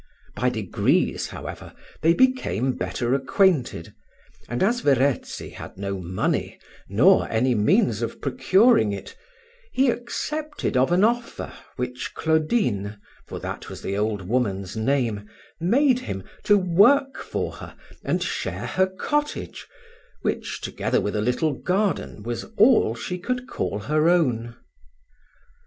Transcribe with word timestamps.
By 0.33 0.49
degrees, 0.49 1.27
however, 1.27 1.75
they 2.01 2.15
became 2.15 2.73
better 2.73 3.13
acquainted; 3.13 3.93
and 4.49 4.63
as 4.63 4.81
Verezzi 4.81 5.49
had 5.51 5.77
no 5.77 5.99
money, 5.99 6.57
nor 6.89 7.29
any 7.29 7.53
means 7.53 8.01
of 8.01 8.19
procuring 8.19 8.93
it, 8.93 9.15
he 9.71 9.91
accepted 9.91 10.75
of 10.75 10.91
an 10.91 11.03
offer 11.03 11.53
which 11.75 12.15
Claudine 12.15 12.97
(for 13.27 13.37
that 13.41 13.69
was 13.69 13.83
the 13.83 13.95
old 13.95 14.27
woman's 14.27 14.75
name) 14.75 15.29
made 15.59 15.99
him, 15.99 16.23
to 16.45 16.57
work 16.57 17.17
for 17.19 17.51
her, 17.57 17.75
and 18.03 18.23
share 18.23 18.65
her 18.65 18.87
cottage, 18.87 19.67
which, 20.23 20.61
together 20.61 20.99
with 20.99 21.15
a 21.15 21.21
little 21.21 21.53
garden, 21.53 22.23
was 22.23 22.45
all 22.57 22.95
she 22.95 23.19
could 23.19 23.47
call 23.47 23.77
her 23.81 24.09
own. 24.09 24.55